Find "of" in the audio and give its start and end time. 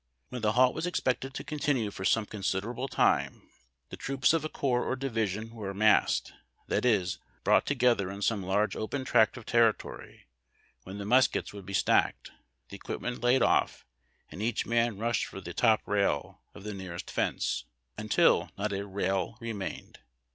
4.33-4.43, 9.37-9.45, 16.55-16.63